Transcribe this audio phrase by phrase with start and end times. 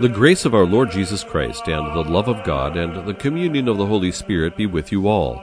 [0.00, 3.68] The grace of our Lord Jesus Christ and the love of God and the communion
[3.68, 5.42] of the Holy Spirit be with you all.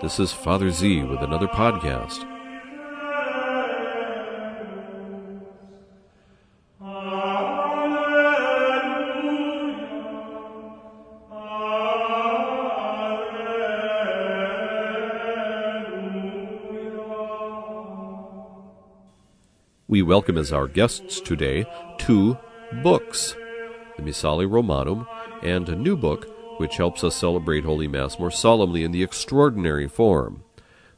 [0.00, 2.26] This is Father Z with another podcast.
[19.88, 21.66] We welcome as our guests today
[21.98, 22.38] two
[22.82, 23.36] books
[24.00, 25.06] the Missale Romanum
[25.42, 26.26] and a new book
[26.58, 30.42] which helps us celebrate Holy Mass more solemnly in the extraordinary form.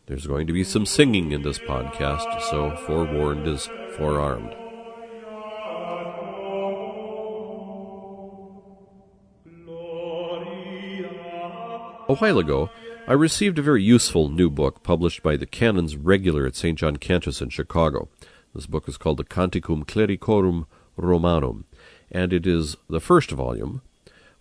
[0.06, 4.54] There's going to be some singing in this podcast, so forewarned is forearmed.
[12.08, 12.70] A while ago,
[13.06, 16.78] I received a very useful new book published by the Canons Regular at St.
[16.78, 18.08] John Cantus in Chicago.
[18.54, 21.64] This book is called the Canticum Clericorum Romanum,
[22.12, 23.82] and it is the first volume.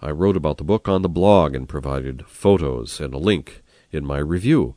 [0.01, 4.05] I wrote about the book on the blog and provided photos and a link in
[4.05, 4.75] my review.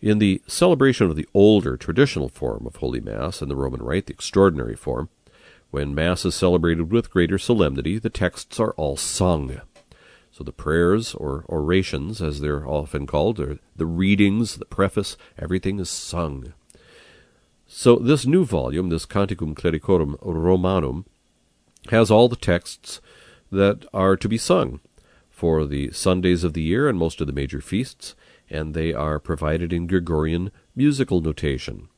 [0.00, 4.06] In the celebration of the older traditional form of Holy Mass in the Roman Rite,
[4.06, 5.08] the extraordinary form,
[5.70, 9.60] when Mass is celebrated with greater solemnity, the texts are all sung.
[10.30, 15.80] So the prayers or orations, as they're often called, or the readings, the preface, everything
[15.80, 16.52] is sung.
[17.66, 21.06] So this new volume, this Canticum Clericorum Romanum,
[21.90, 23.00] has all the texts
[23.50, 24.80] that are to be sung
[25.30, 28.14] for the Sundays of the year and most of the major feasts,
[28.50, 31.88] and they are provided in Gregorian musical notation.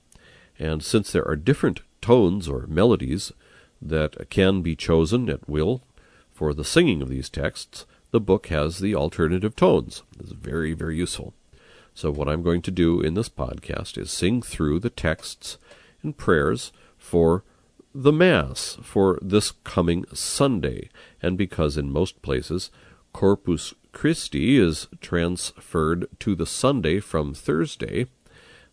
[0.59, 3.33] And since there are different tones or melodies
[3.81, 5.83] that can be chosen at will
[6.31, 10.03] for the singing of these texts, the book has the alternative tones.
[10.19, 11.33] It's very, very useful.
[11.95, 15.59] So, what I'm going to do in this podcast is sing through the texts
[16.03, 17.43] and prayers for
[17.95, 20.89] the Mass for this coming Sunday.
[21.23, 22.71] And because in most places
[23.13, 28.07] Corpus Christi is transferred to the Sunday from Thursday,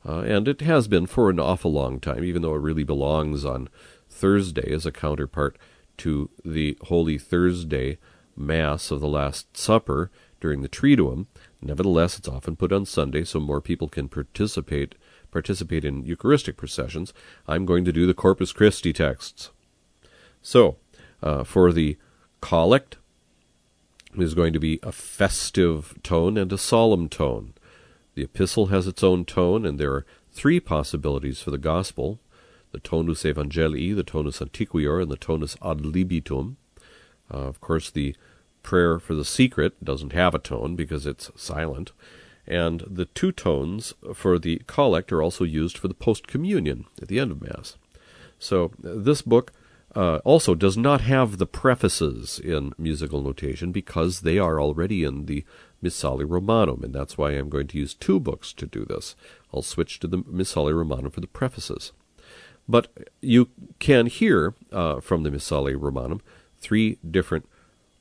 [0.07, 3.43] uh, and it has been for an awful long time, even though it really belongs
[3.43, 3.67] on
[4.09, 5.57] Thursday as a counterpart
[5.97, 7.97] to the Holy Thursday
[8.35, 11.25] Mass of the Last Supper during the Triduum.
[11.61, 14.93] Nevertheless, it's often put on Sunday so more people can participate
[15.37, 17.13] participate in Eucharistic processions.
[17.47, 19.51] I'm going to do the Corpus Christi texts.
[20.41, 20.77] So,
[21.21, 21.95] uh, for the
[22.41, 22.97] collect,
[24.17, 27.53] is going to be a festive tone and a solemn tone.
[28.15, 32.19] The epistle has its own tone, and there are three possibilities for the gospel
[32.71, 36.57] the tonus evangelii, the tonus antiquior, and the tonus ad libitum.
[37.31, 38.15] Uh, of course, the
[38.63, 41.91] prayer for the secret doesn't have a tone because it's silent.
[42.47, 47.07] And the two tones for the collect are also used for the post communion at
[47.07, 47.75] the end of Mass.
[48.39, 49.51] So this book
[49.95, 55.25] uh, also does not have the prefaces in musical notation because they are already in
[55.25, 55.43] the
[55.81, 59.15] Missale Romanum, and that's why I'm going to use two books to do this.
[59.53, 61.93] I'll switch to the Missale Romanum for the prefaces.
[62.67, 66.21] But you can hear uh, from the Missale Romanum
[66.59, 67.47] three different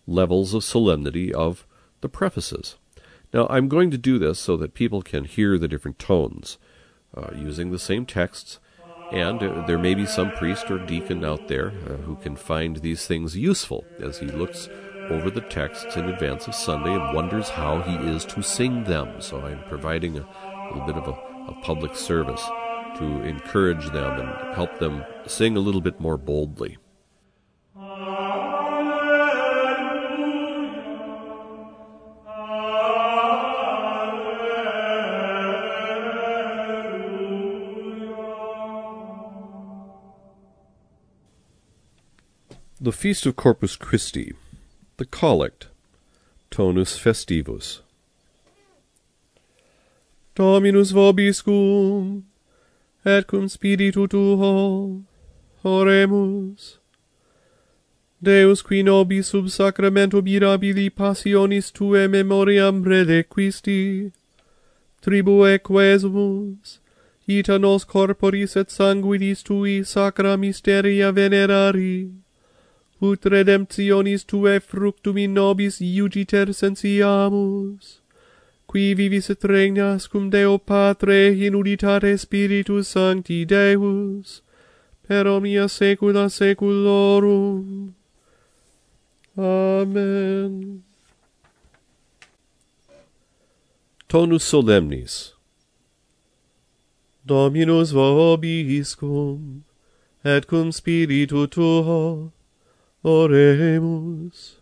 [0.07, 1.67] levels of solemnity of
[2.01, 2.77] the prefaces.
[3.36, 6.56] Now, I'm going to do this so that people can hear the different tones
[7.14, 8.60] uh, using the same texts,
[9.12, 12.76] and uh, there may be some priest or deacon out there uh, who can find
[12.76, 14.70] these things useful as he looks
[15.10, 19.20] over the texts in advance of Sunday and wonders how he is to sing them.
[19.20, 20.26] So I'm providing a
[20.72, 22.42] little bit of a, a public service
[22.97, 26.78] to encourage them and help them sing a little bit more boldly.
[42.78, 44.34] The Feast of Corpus Christi,
[44.99, 45.69] the Collect,
[46.51, 47.81] Tonus Festivus.
[50.34, 52.25] Dominus vobiscum,
[53.03, 55.05] et cum spiritu tuo,
[55.65, 56.77] oremus.
[58.23, 64.13] Deus qui nobis sub sacramento mirabili passionis tue memoriam redequisti,
[65.01, 66.81] tribue quesumus,
[67.27, 72.13] ita nos corporis et sanguinis tui sacra mysteria venerari,
[73.01, 78.01] ut redemptionis tuae fructum in nobis iugiter sensiamus.
[78.69, 84.43] Qui vivis et regnas cum Deo Patre in unitate Spiritus Sancti Deus,
[85.07, 87.95] per omnia saecula saeculorum.
[89.39, 90.83] Amen.
[94.09, 95.37] Tonus solemnis
[97.27, 99.65] Dominus vobiscum,
[100.25, 102.31] et cum spiritu tuo,
[103.06, 104.56] Oremus.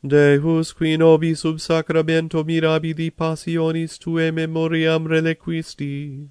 [0.00, 6.28] Deus qui nobis sub sacramento mirabili passionis tue memoriam reliquisti,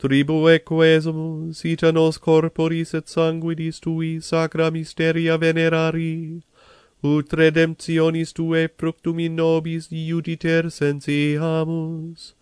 [0.00, 6.42] tribue quesumus, ita nos corporis et sanguinis tui sacra mysteria venerari,
[7.04, 12.34] ut redemptionis tue fructum in nobis iuditer sensiamus,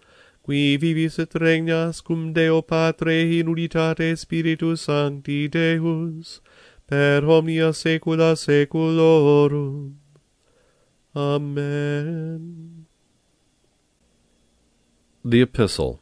[0.42, 6.40] qui vivis et regnas cum Deo Patre in unitate Spiritus Sancti Deus,
[6.86, 9.96] per omnia saecula saeculorum.
[11.14, 12.86] Amen.
[15.24, 16.00] The Epistle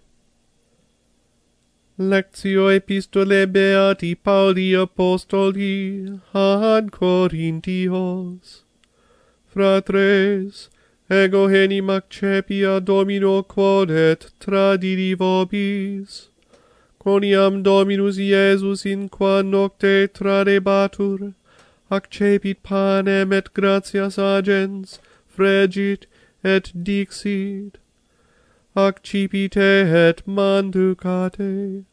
[1.97, 8.65] Lectio epistole beati Pauli apostoli ad Corintios.
[9.47, 10.69] Fratres,
[11.09, 16.34] ego enim accepia domino quod et tradidi vobis
[17.05, 21.35] quoniam Dominus Iesus in qua nocte tradebatur,
[21.91, 24.99] accepit panem et gratias agens,
[25.29, 26.07] fregit
[26.43, 27.73] et dixit.
[28.75, 31.85] Accipite et manducate,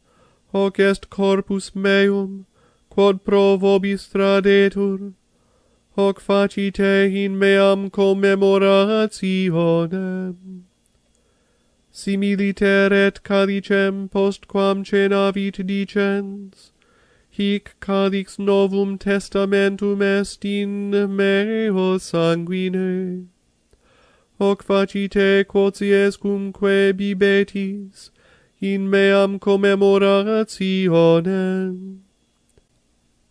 [0.53, 2.45] hoc est corpus meum,
[2.89, 5.13] quod pro vobis tradetur,
[5.97, 10.70] hoc facite in meam commemorationem
[11.91, 16.71] similiter et calicem postquam cenavit dicens,
[17.29, 23.27] hic calix novum testamentum est in meo sanguine.
[24.39, 28.09] Hoc facite quoties cumque bibetis,
[28.61, 31.99] in meam commemorationem.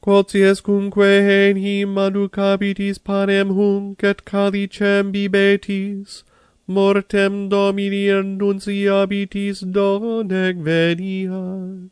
[0.03, 6.23] Quoties cumque hen him aducabitis parem hunc et calicem bibetis,
[6.70, 11.90] mortem Domini annunciabitis donec veniat.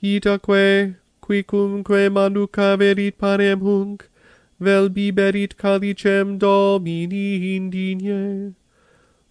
[0.00, 4.02] Itaque, quicumque manuca verit parem hunc,
[4.60, 8.54] vel biberit calicem Domini indigne.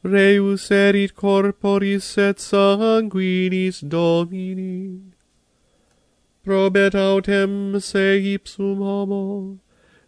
[0.04, 5.00] Reus erit corporis et sanguinis Domini.
[6.44, 9.60] Probet autem se ipsum homo,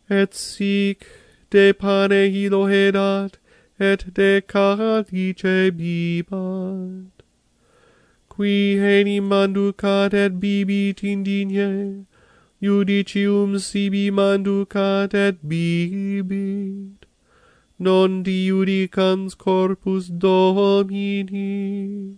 [0.09, 1.07] et sic
[1.49, 3.37] de pane hilo hedat,
[3.79, 7.11] et de caradice bibat.
[8.29, 12.05] Qui enim manducat et bibit indigne,
[12.61, 17.05] judicium sibi manducat et bibit.
[17.77, 22.15] Non diudicans corpus Domini.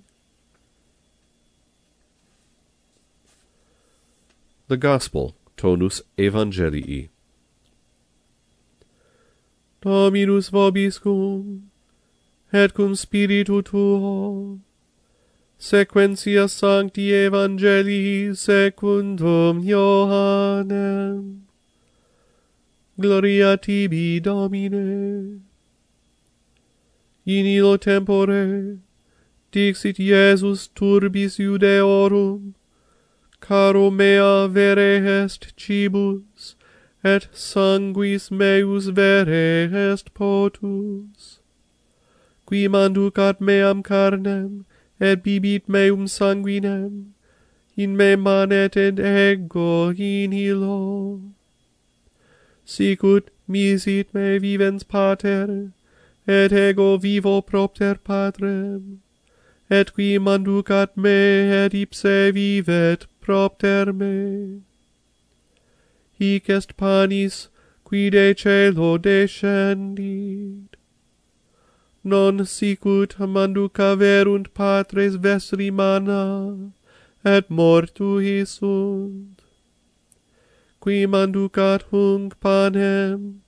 [4.68, 7.10] The Gospel, Tonus Evangelii,
[9.88, 11.62] Dominus vobiscum,
[12.52, 14.60] et cum spiritu tuo,
[15.58, 21.44] sequentia sancti evangelii secundum Johannem.
[23.00, 25.40] Gloria tibi, Domine.
[27.26, 28.80] In illo tempore,
[29.54, 32.56] dixit Iesus turbis Judeorum,
[33.40, 36.57] caro mea vere est cibus,
[37.08, 41.40] et sanguis meus vere est potus.
[42.48, 44.66] Qui manducat meam carnem,
[45.00, 47.14] et bibit meum sanguinem,
[47.76, 51.22] in me manet et ego in hilo.
[52.66, 55.72] Sicut misit me vivens pater,
[56.28, 59.02] et ego vivo propter patrem,
[59.70, 61.20] et qui manducat me
[61.64, 64.67] et ipse vivet propter me
[66.20, 67.50] hic est panis,
[67.86, 70.76] qui de celo descendit.
[72.04, 76.72] Non sicut manduca verunt patres vestri mana,
[77.26, 79.42] et mortui sunt.
[80.80, 83.42] Qui manducat hunc panem,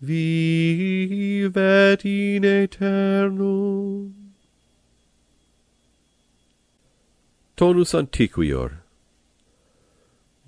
[0.00, 4.14] vivet in aeternum.
[7.56, 8.85] Tonus antiquior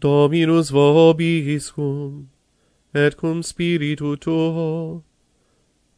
[0.00, 2.28] Dominus vobiscum,
[2.94, 5.02] et cum spiritu tuo,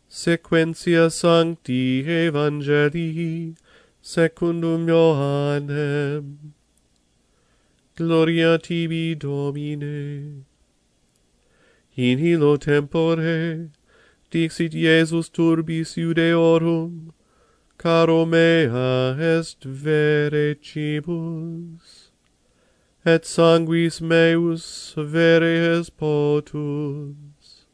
[0.09, 3.57] sequentia sancti evangelii,
[4.01, 6.55] secundum Ioannem.
[7.95, 10.47] Gloria tibi, Domine.
[11.95, 13.69] In hilo tempore,
[14.31, 17.13] dixit Iesus turbis iudeorum,
[17.77, 22.10] caro mea est vere cibus
[23.05, 27.65] et sanguis meus vere potus.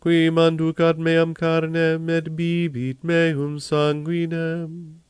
[0.00, 5.00] Qui manducat meam carnem et bibit meum sanguinem,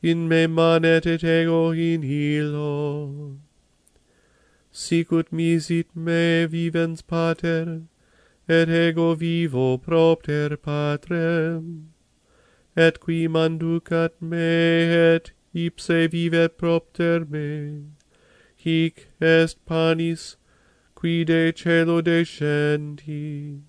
[0.00, 3.36] in me manet et ego in hilo.
[4.70, 7.82] Sicut misit me vivens pater,
[8.48, 11.92] et ego vivo propter patrem,
[12.76, 18.03] et qui manducat me et ipse vivet propter me
[18.64, 20.36] hic est panis,
[20.94, 23.60] qui de celo descendit.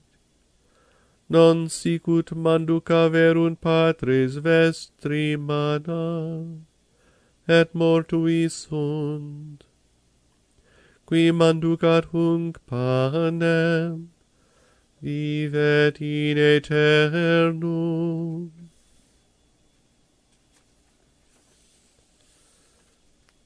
[1.30, 6.46] Non sicut manduca verunt patres vestri mana,
[7.48, 9.64] et mortui sunt.
[11.06, 14.12] Qui manducat hunc panem,
[15.02, 17.72] vivet in aeternum.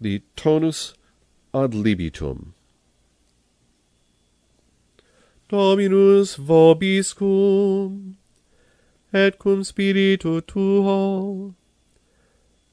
[0.01, 0.93] The tonus
[1.53, 2.53] ad libitum.
[5.49, 8.15] Dominus vobiscum,
[9.11, 11.55] et cum spiritu tuo,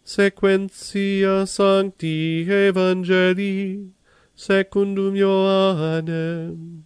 [0.05, 3.89] sequentia sancti evangelii,
[4.35, 6.83] secundum Ioannem.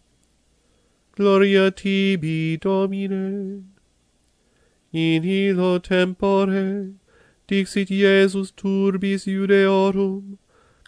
[1.16, 3.64] Gloria tibi, Domine.
[4.92, 6.94] In illo tempore,
[7.48, 10.38] dixit Iesus turbis Judeorum,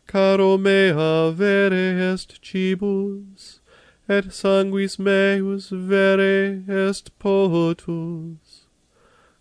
[0.07, 3.61] Caro mea vere est cibus,
[4.09, 8.67] et sanguis meus vere est potus.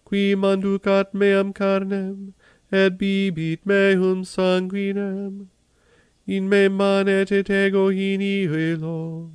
[0.05, 2.33] Qui manducat meam carnem,
[2.71, 5.47] et bibit meum sanguinem,
[6.27, 9.31] in me manet et ego in illo.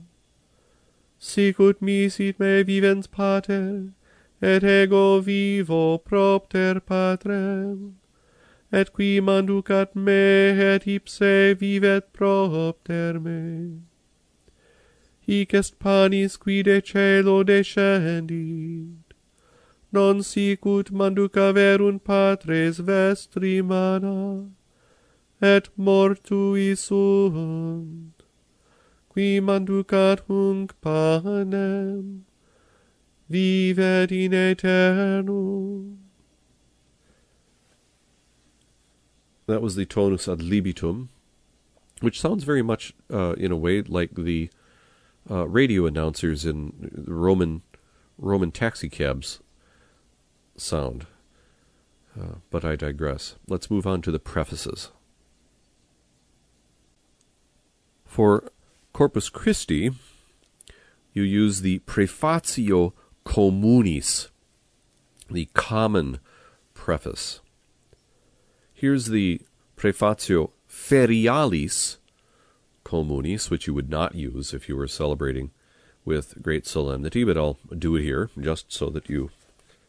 [1.18, 3.92] Sic ut misit me vivens pater,
[4.40, 7.95] et ego vivo propter patrem
[8.76, 13.80] et qui manducat me, et ipse vivet propter me.
[15.26, 19.14] Hic est panis qui de celo descendit,
[19.92, 24.44] non sicut manduca verunt patres vestri mana,
[25.40, 28.22] et mortui sunt,
[29.10, 32.26] qui manducat hunc panem,
[33.30, 36.05] vivet in aeternum.
[39.46, 41.10] That was the tonus ad libitum,
[42.00, 44.50] which sounds very much, uh, in a way, like the
[45.30, 47.62] uh, radio announcers in Roman
[48.18, 49.40] Roman taxicabs
[50.56, 51.06] sound.
[52.18, 53.36] Uh, but I digress.
[53.46, 54.90] Let's move on to the prefaces.
[58.04, 58.50] For
[58.94, 59.90] Corpus Christi,
[61.12, 62.94] you use the Prefatio
[63.26, 64.28] Communis,
[65.30, 66.20] the common
[66.72, 67.40] preface.
[68.78, 69.40] Here's the
[69.74, 71.96] Prefatio Ferialis
[72.84, 75.50] Communis, which you would not use if you were celebrating
[76.04, 79.30] with great solemnity, but I'll do it here just so that you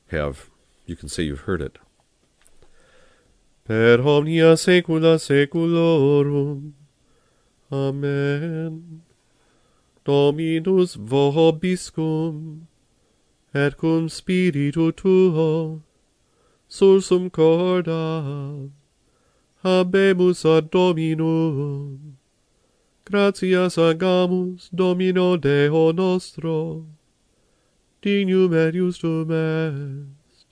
[0.07, 0.49] have,
[0.85, 1.79] you can say you've heard it.
[3.65, 6.71] Per omnia saecula saeculorum.
[7.69, 9.01] Amen.
[10.05, 12.61] Dominus vobiscum,
[13.53, 15.81] et cum spiritu tuo,
[16.69, 18.69] sursum corda,
[19.63, 22.17] habemus ad Dominum.
[23.09, 26.85] Gratias agamus Domino Deo nostro,
[28.01, 30.45] dignum et justum est.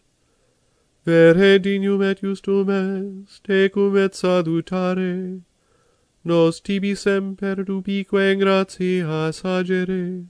[1.05, 5.41] Vere dignum et justum est, tecum et salutare,
[6.23, 10.25] nos tibi semper dubique in gratia sagere,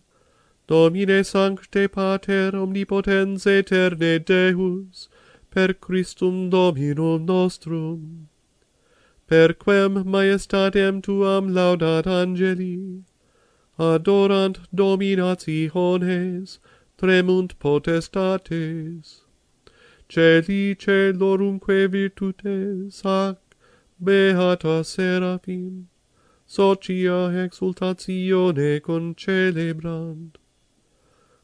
[0.67, 5.09] Domine Sancte Pater omnipotens eterne Deus,
[5.51, 8.29] per Christum Dominum nostrum
[9.27, 13.03] per quem maestatem tuam laudat angeli,
[13.79, 16.59] adorant dominationes,
[16.97, 19.21] tremunt potestates.
[20.07, 23.37] Celi celorumque virtutes ac
[23.99, 25.87] beata seraphim,
[26.47, 30.37] socia exultatione concelebrant.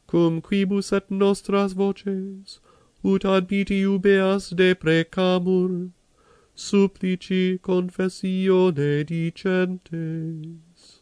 [0.06, 2.60] Cum quibus et nostras voces,
[3.02, 5.90] ut ad beas deprecamur,
[6.54, 11.00] supplici confessione dicentes.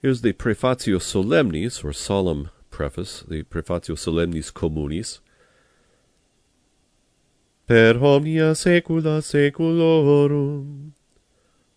[0.00, 5.20] Here's the Prefatio Solemnis, or Solemn Preface, the Prefatio Solemnis Communis.
[7.68, 10.92] Per omnia saecula saeculorum.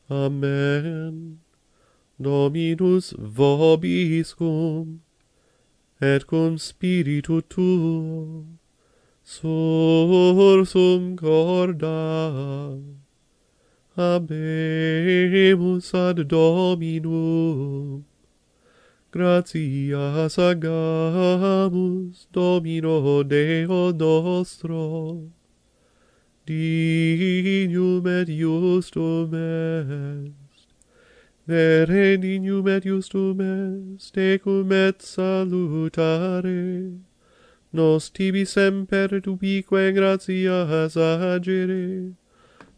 [0.09, 1.39] Amen.
[2.19, 4.99] Dominus vobiscum,
[6.01, 8.45] et cum spiritu tuo
[9.25, 12.79] sursum corda
[13.97, 18.05] habemus ad dominum.
[19.11, 25.31] Gratias agamus domino deo nostro.
[26.45, 30.31] Dignum et justum est.
[31.47, 36.91] Vere dignum et justum est ecum et salutare
[37.75, 42.13] nos tibi semper dubique gratias agere.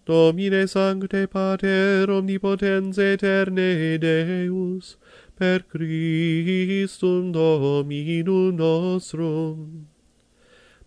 [0.05, 4.97] Domine sancte Pater omnipotens eterne Deus,
[5.35, 9.87] per Christum Dominum nostrum.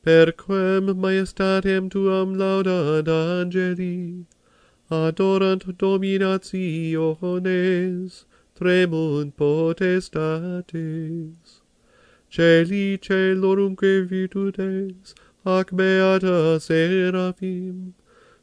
[0.02, 4.24] Per quem majestatem tuam laudat angeli,
[4.90, 8.24] adorant dominationes,
[8.54, 11.59] tremunt potestates.
[12.30, 17.94] Celi celorumque virtutes, ac beata seraphim,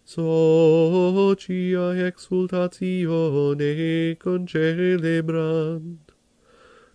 [0.06, 6.12] socia exultatione concelebrant.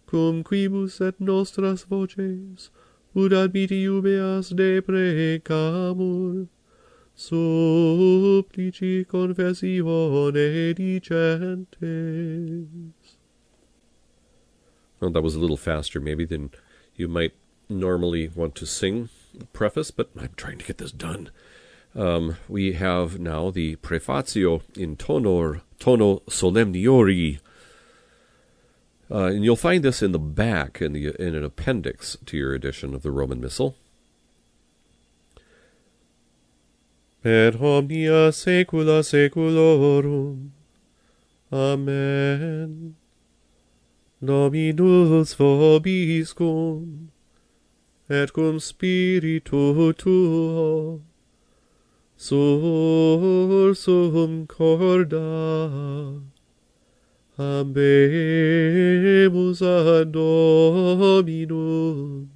[0.07, 2.71] Cum quibus et nostras voces,
[3.15, 6.47] ud admiti ubeas deprecamur,
[7.17, 12.67] supplici confessione dicentes.
[15.01, 16.51] Well, that was a little faster maybe than
[16.97, 17.33] you might
[17.69, 19.09] normally want to sing
[19.53, 21.31] preface, but I'm trying to get this done.
[21.95, 27.41] Um, we have now the prefatio in tonor, tono solemniori.
[29.11, 32.55] Uh, and you'll find this in the back in the in an appendix to your
[32.55, 33.77] edition of the Roman Missal.
[37.25, 40.51] et omnia saecula saeculorum.
[41.53, 42.97] Amen.
[44.25, 47.09] Dominus vobiscum,
[48.09, 51.01] et cum spiritu tuo,
[52.17, 52.47] sursum
[54.47, 56.21] corda,
[57.37, 57.61] habemus
[59.61, 62.29] ad Dominum,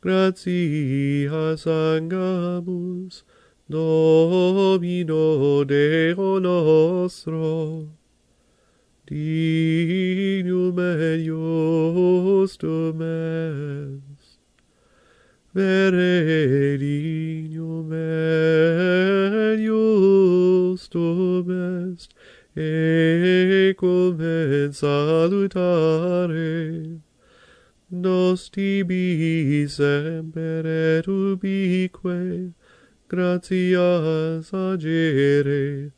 [0.00, 3.24] gratia angamus,
[3.68, 7.90] Domino Deo nostro,
[9.12, 11.68] dignum eiostum
[13.02, 14.38] est,
[15.54, 17.92] vere dignum
[19.52, 19.98] eiostum
[21.50, 22.08] est,
[22.56, 26.48] ecum et salutare,
[27.90, 32.02] nos tibi semper et ubique,
[33.10, 35.92] gratias agere,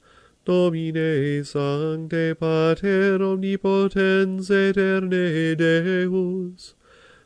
[0.46, 6.74] Domine sancte pater omnipotens aeterne Deus,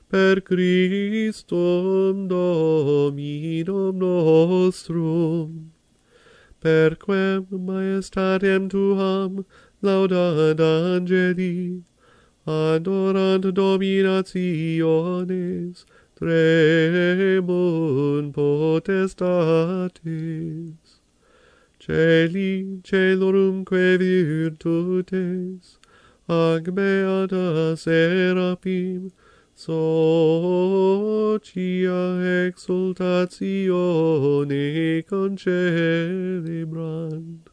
[0.08, 5.72] per Christum Dominum nostrum,
[6.60, 9.44] per quem maestatem tuam
[9.82, 11.82] laudat angeli,
[12.46, 19.28] adorant dominationes, tremum potestatis.
[21.88, 25.78] Celi celorumque virtutes,
[26.28, 29.10] ac beata Serapim,
[29.56, 29.80] socia
[32.44, 37.48] exultatione concelebrant.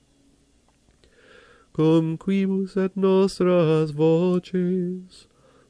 [1.71, 5.27] Cum quibus et nostras voces,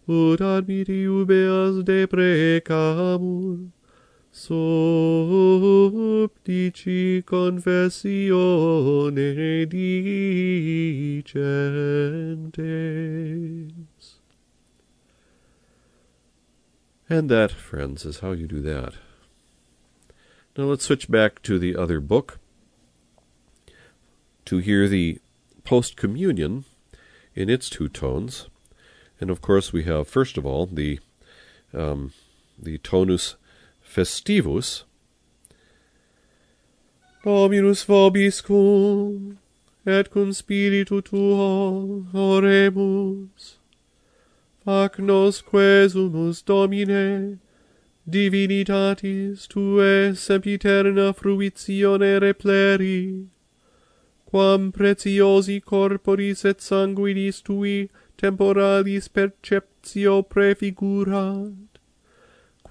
[0.07, 3.69] ut admiti ubeas deprecamur,
[4.35, 6.03] supplici
[7.23, 8.35] confessione
[9.65, 11.23] dicentes.
[17.07, 18.95] And that, friends, is how you do that.
[20.57, 22.39] Now let's switch back to the other book
[24.45, 25.21] to hear the
[25.63, 26.65] post communion
[27.35, 28.49] in its two tones.
[29.21, 30.99] And of course, we have first of all the
[31.73, 32.11] um,
[32.61, 33.35] the tonus
[33.85, 34.83] festivus,
[37.23, 39.37] Dominus vobiscum,
[39.85, 43.57] et cum spiritu tuo oremus.
[44.63, 47.39] Fac nos quesumus Domine,
[48.07, 53.27] divinitatis tuae sempiterna fruitione repleri,
[54.25, 61.74] quam preciosi corporis et sanguinis Tui temporalis perceptio prefigurat,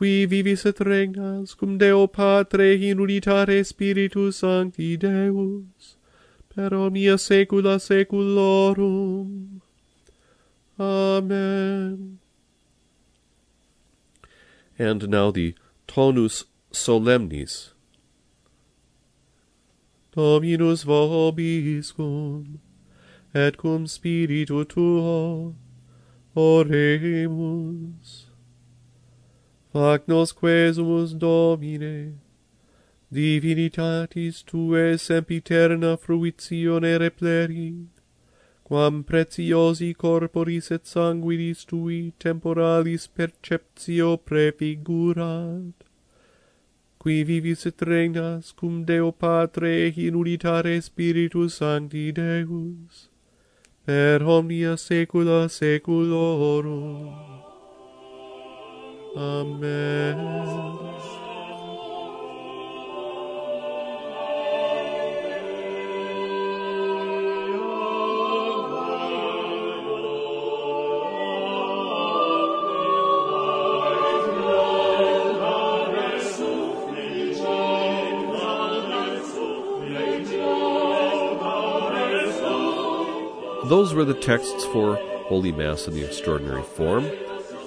[0.04, 5.96] qui vivis et regnas, cum Deo Patre in unitate Spiritus Sancti Deus,
[6.54, 9.62] per omnia saecula saeculorum.
[10.78, 12.18] Amen.
[14.78, 15.54] And now the
[15.86, 17.72] tonus solemnis.
[20.14, 22.58] Dominus vobiscum,
[23.34, 25.54] et cum spiritu tuo,
[26.36, 28.23] oremus.
[29.74, 32.14] Ac nos quesumus Domine,
[33.12, 37.88] divinitatis Tuae sempiterna fruitione repleri,
[38.62, 45.74] quam preciosi corporis et sanguinis Tui temporalis perceptio prefigurat,
[47.00, 53.08] qui vivis et regnas cum Deo Patre in unitare Spiritus Sancti Deus,
[53.84, 57.33] per omnia saecula saeculorum.
[59.16, 60.35] Amen.
[83.66, 84.96] Those were the texts for
[85.27, 87.11] Holy Mass in the extraordinary form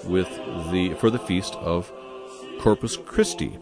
[0.08, 0.30] with
[0.72, 1.92] the for the feast of
[2.60, 3.60] Corpus Christi,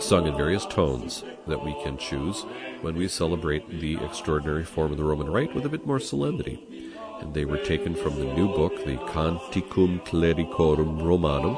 [0.00, 2.42] sung in various tones that we can choose
[2.80, 6.92] when we celebrate the extraordinary form of the Roman Rite with a bit more solemnity.
[7.20, 11.56] And they were taken from the new book, the Canticum Clericorum Romanum,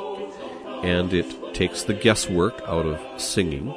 [0.85, 3.75] and it takes the guesswork out of singing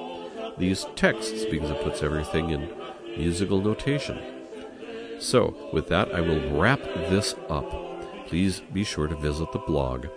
[0.57, 2.71] these texts because it puts everything in
[3.17, 4.19] musical notation.
[5.19, 7.90] So, with that, I will wrap this up.
[8.31, 10.07] Please be sure to visit the blog,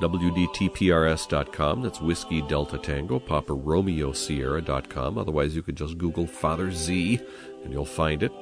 [0.00, 1.82] wdtprs.com.
[1.82, 5.18] That's Whiskey Delta Tango, Papa Romeo Sierra.com.
[5.18, 7.20] Otherwise, you could just Google Father Z
[7.62, 8.32] and you'll find it.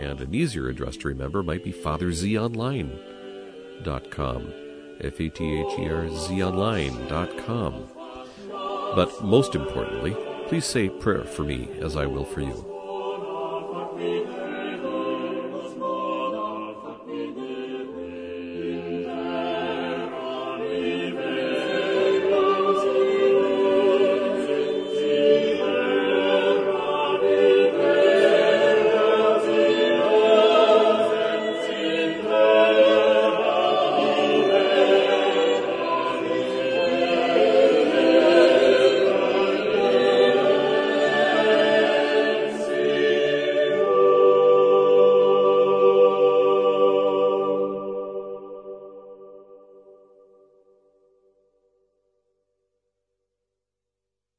[0.00, 4.52] And an easier address to remember might be FatherZOnline.com.
[5.02, 7.88] F A T H E R Z Online.com.
[8.96, 10.16] But most importantly,
[10.48, 12.64] please say prayer for me as I will for you.